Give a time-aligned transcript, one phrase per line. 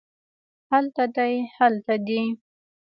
[0.69, 2.21] هلته دی هلته دي